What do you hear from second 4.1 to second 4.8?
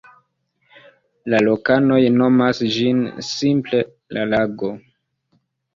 "la lago".